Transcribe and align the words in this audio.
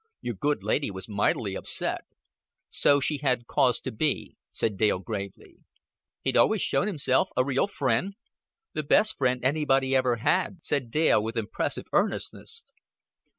Your 0.19 0.33
good 0.33 0.63
lady 0.63 0.89
was 0.89 1.07
mightily 1.07 1.53
upset." 1.53 2.05
"So 2.71 2.99
she 2.99 3.19
had 3.19 3.45
cause 3.45 3.79
to 3.81 3.91
be," 3.91 4.35
said 4.51 4.75
Dale 4.75 4.97
gravely. 4.97 5.57
"He'd 6.23 6.35
always 6.35 6.63
shown 6.63 6.87
himself 6.87 7.29
a 7.37 7.45
real 7.45 7.67
friend?" 7.67 8.15
"The 8.73 8.81
best 8.81 9.15
friend 9.15 9.45
anybody 9.45 9.95
ever 9.95 10.15
had," 10.15 10.65
said 10.65 10.89
Dale 10.89 11.21
with 11.21 11.37
impressive 11.37 11.85
earnestness. 11.93 12.63